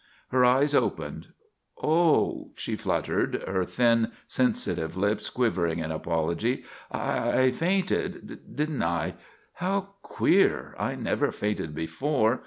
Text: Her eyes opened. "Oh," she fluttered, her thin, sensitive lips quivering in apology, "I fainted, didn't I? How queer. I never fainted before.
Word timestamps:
Her 0.29 0.43
eyes 0.43 0.73
opened. 0.73 1.27
"Oh," 1.77 2.49
she 2.55 2.75
fluttered, 2.75 3.43
her 3.47 3.63
thin, 3.63 4.11
sensitive 4.25 4.97
lips 4.97 5.29
quivering 5.29 5.77
in 5.77 5.91
apology, 5.91 6.63
"I 6.91 7.51
fainted, 7.51 8.55
didn't 8.55 8.81
I? 8.81 9.13
How 9.57 9.89
queer. 10.01 10.73
I 10.79 10.95
never 10.95 11.31
fainted 11.31 11.75
before. 11.75 12.39